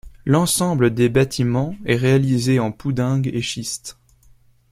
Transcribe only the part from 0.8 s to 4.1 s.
des bâtiments est réalisé en poudingue et schiste.